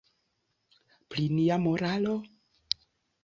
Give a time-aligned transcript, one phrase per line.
[1.11, 2.17] Pri nia moralo?